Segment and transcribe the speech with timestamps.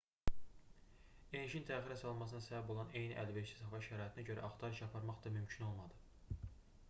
[1.39, 6.41] enişin təxirə salınmasına səbəb olan eyni əlverişsiz hava şəraitinə görə axtarış aparmaq da mümkün olmadı